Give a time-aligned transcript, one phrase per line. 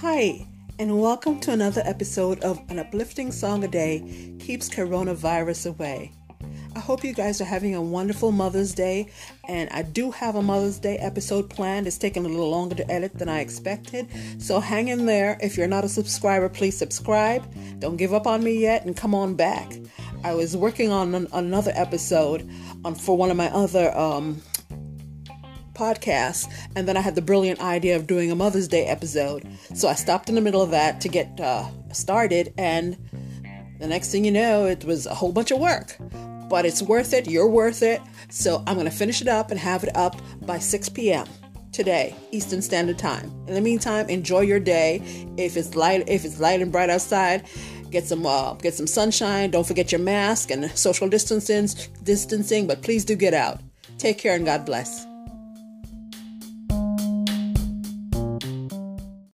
[0.00, 0.46] Hi,
[0.78, 6.12] and welcome to another episode of An Uplifting Song a Day Keeps Coronavirus Away.
[6.76, 9.10] I hope you guys are having a wonderful Mother's Day,
[9.48, 11.88] and I do have a Mother's Day episode planned.
[11.88, 14.06] It's taking a little longer to edit than I expected,
[14.40, 15.36] so hang in there.
[15.42, 17.52] If you're not a subscriber, please subscribe.
[17.80, 19.72] Don't give up on me yet, and come on back.
[20.22, 22.48] I was working on an, another episode
[22.84, 24.42] on for one of my other um,
[25.78, 29.46] podcast, and then I had the brilliant idea of doing a Mother's Day episode.
[29.74, 32.96] So I stopped in the middle of that to get uh, started, and
[33.78, 35.96] the next thing you know, it was a whole bunch of work.
[36.48, 38.00] But it's worth it, you're worth it.
[38.30, 41.26] So I'm to finish it up and have it up by 6 p.m.
[41.72, 43.30] today, Eastern Standard Time.
[43.46, 45.02] In the meantime, enjoy your day.
[45.36, 47.46] If it's light, if it's light and bright outside,
[47.90, 49.50] get some uh, get some sunshine.
[49.50, 51.68] Don't forget your mask and social distancing,
[52.02, 52.66] distancing.
[52.66, 53.60] But please do get out.
[53.98, 55.07] Take care and God bless.